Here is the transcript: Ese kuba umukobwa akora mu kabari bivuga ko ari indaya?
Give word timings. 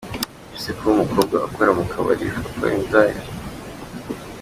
Ese 0.55 0.69
kuba 0.77 0.89
umukobwa 0.95 1.35
akora 1.47 1.71
mu 1.77 1.83
kabari 1.91 2.23
bivuga 2.27 2.49
ko 2.57 2.61
ari 2.65 2.75
indaya? 2.81 3.21